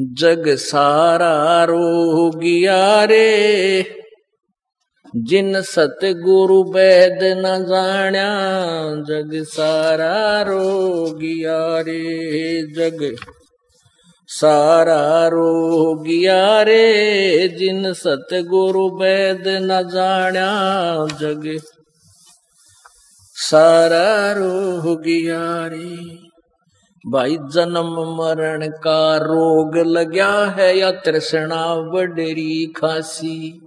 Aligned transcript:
जग 0.00 0.44
सारा 0.48 1.64
रोगिया 1.64 3.04
रे 3.04 3.82
जिन 5.16 5.62
सतगुरु 5.62 6.62
वैद 6.62 7.18
न 7.22 7.64
जाण्या, 7.64 8.28
जग 9.08 9.30
सारा 9.42 10.42
रोगिया 10.42 11.80
रे 11.80 12.62
जग 12.76 13.16
सारा 14.28 15.28
रोगिया 15.28 16.62
रे 16.62 17.48
जिन 17.48 17.92
सतगुरु 17.92 18.88
वैद 18.88 19.44
न 19.46 19.82
जाण्या, 19.82 20.50
जग 21.20 21.58
सारा 23.34 24.32
रोगिया 24.32 25.66
रे 25.66 26.27
भाई 27.10 27.36
जन्म 27.36 28.16
मरण 28.18 28.68
का 28.68 29.16
रोग 29.16 29.76
लग्या 29.76 30.54
है 30.58 30.78
या 30.78 30.90
तृष्णा 30.90 31.74
बडरी 31.74 32.72
खासी? 32.76 33.60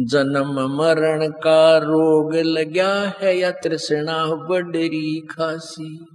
जन्म 0.00 0.76
मरण 0.76 1.28
का 1.28 1.78
रोग 1.78 2.34
लग्या 2.34 3.12
है 3.20 3.38
या 3.38 3.50
तृष्णा 3.50 4.26
बडरी 4.34 5.26
खासी? 5.30 6.06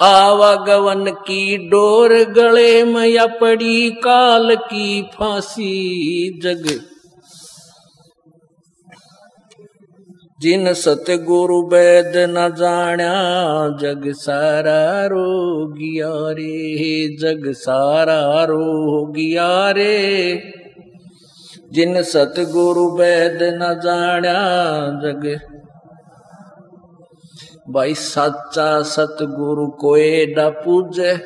आवागवन 0.00 1.04
की 1.04 1.68
डोर 1.68 2.14
गले 2.14 2.84
में 2.84 3.06
या 3.06 3.26
पड़ी 3.26 3.90
काल 3.90 4.54
की 4.54 5.02
फांसी? 5.02 6.40
जग 6.42 6.80
जिन 10.42 10.72
सतगुरु 10.72 11.62
वैद 11.62 12.12
न 12.16 12.54
जाण्या 12.58 13.14
जग 13.80 14.12
सारा 14.12 15.06
रोगिया 15.06 16.10
रे 16.10 17.16
जग 17.20 17.52
सारा 17.52 18.44
रोगिया 18.44 19.70
रे 19.70 20.42
जिन 21.72 22.02
सतगुरु 22.02 22.86
वैद 22.90 23.38
न 23.42 23.80
जाण्या 23.84 24.40
जग 25.04 25.40
भाई 27.70 27.94
सच्चा 27.94 28.82
सतगुरु 28.82 29.66
कोई 29.66 30.34
न 30.38 30.50
पूजे, 30.64 31.20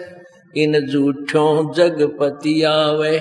इन 0.57 0.87
झूठों 0.87 1.73
जगपति 1.73 2.63
आवे। 2.63 3.21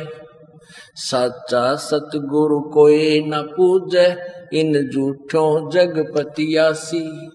सच्चा 0.96 1.76
सतगुरु 1.76 2.60
कोई 2.60 3.24
न 3.28 3.42
पूजे 3.42 4.41
इन 4.54 4.90
झूठों 4.94 5.70
जगपतियासी 5.70 7.30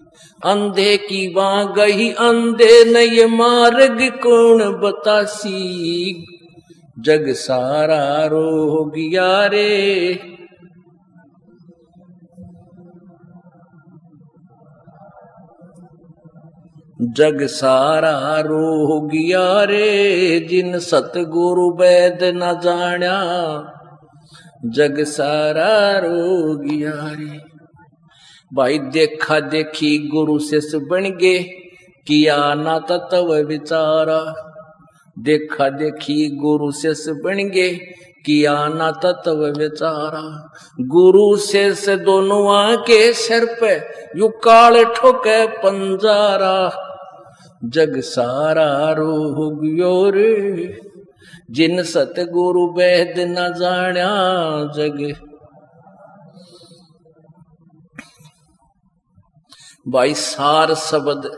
अंधे 0.45 0.97
की 0.97 1.33
वहाँ 1.33 1.73
गई 1.73 2.09
अंधे 2.09 2.85
नए 2.85 3.25
मार्ग 3.25 4.01
कौन 4.01 4.71
बतासी? 4.71 6.13
जग 6.99 7.31
सारा 7.31 8.25
रोगिया 8.25 9.45
रे। 9.45 10.13
जग 17.01 17.45
सारा 17.45 18.39
रोगिया 18.39 19.63
रे। 19.63 20.39
जिन 20.49 20.79
सतगुरु 20.79 21.71
वैद 21.71 22.19
न 22.23 22.59
जाण्या 22.63 23.17
जग 24.65 25.03
सारा 25.03 25.97
रोगिया 25.97 26.91
भाई, 28.51 28.77
देखा 28.79 29.39
देखी 29.39 29.97
गुरु 30.07 30.39
से 30.39 30.77
बन 30.79 31.03
गे 31.17 31.37
किया 32.07 32.53
ना 32.53 32.77
तत्व 32.79 33.33
विचारा। 33.33 34.19
देखा 35.19 35.69
देखी 35.69 36.29
गुरु 36.35 36.71
से 36.71 37.13
बन 37.13 37.49
गे 37.49 37.69
किया 38.25 38.67
ना 38.67 38.91
तत्व 38.91 39.45
विचारा। 39.57 40.51
गुरु 40.79 41.37
से 41.37 41.97
दोनों 41.97 42.55
आके 42.55 43.13
सिर 43.13 43.45
पे, 43.61 43.75
यू 44.19 44.27
काल 44.27 44.83
ठोके 44.85 45.45
पंजारा। 45.47 46.57
जग 47.65 47.99
सारा 47.99 48.91
रोगियो 48.91 50.09
रे 50.09 50.33
जिन 51.51 51.83
सतगुरु 51.83 52.65
वैद 52.73 53.13
न 53.19 53.47
जाण्या 53.53 54.11
जग। 54.75 54.99
भाई 59.87 60.13
सार 60.13 60.73
शब्द 60.75 61.29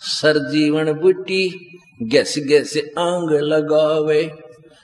सर 0.00 0.38
जीवन 0.48 0.92
बुटी 0.92 1.42
गैस 2.02 2.34
गैस 2.48 2.76
आंग 2.98 3.30
लगावे। 3.44 4.22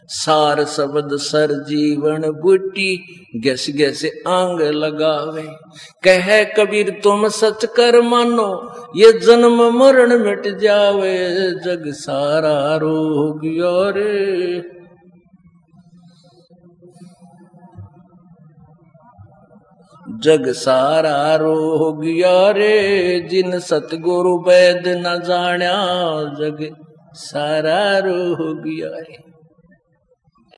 सार 0.09 0.65
शब्द 0.65 1.17
सर 1.17 1.53
जीवन 1.63 2.23
बुटी, 2.41 3.05
गैस 3.37 3.67
गैस 3.77 4.05
आंग 4.29 4.61
लगावे। 4.61 5.43
कह 6.05 6.45
कबीर, 6.55 6.91
तुम 7.05 7.29
सच 7.29 7.65
कर 7.65 8.01
मानो, 8.03 8.49
ये 8.97 9.13
जन्म 9.19 9.63
मरण 9.79 10.19
मिट 10.19 10.47
जावे, 10.59 11.17
जग 11.65 11.91
सारा 11.93 12.77
रोग 12.77 13.41
रे 13.97 14.63
जग 20.25 20.51
सारा 20.53 21.37
रोग 21.37 22.03
रे 22.57 23.21
जिन 23.31 23.59
सतगुरु 23.59 24.37
वैद 24.39 24.83
न 24.87 25.19
जाण्या 25.25 25.77
जग 26.39 26.67
सारा 27.15 27.99
रोग 27.99 28.67
रे 28.67 29.34